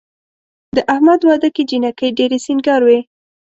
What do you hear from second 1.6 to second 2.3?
جینکۍ